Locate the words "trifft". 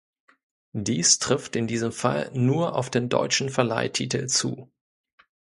1.19-1.55